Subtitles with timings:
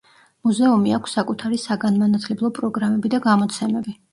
[0.45, 3.99] მუზეუმი აქვს საკუთარი საგანმანათლებლო პროგრამები და გამოცემები.